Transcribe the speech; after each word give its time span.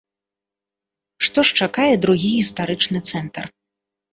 Што 1.27 1.39
ж 1.49 1.61
чакае 1.65 1.91
другі 2.07 2.29
гістарычны 2.41 2.99
цэнтр? 3.13 3.43